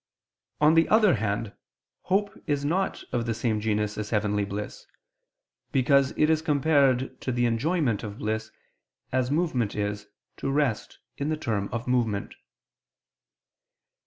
[0.59, 1.53] On the other hand,
[2.05, 4.87] hope is not of the same genus as heavenly bliss:
[5.71, 8.49] because it is compared to the enjoyment of bliss,
[9.11, 12.33] as movement is to rest in the term of movement.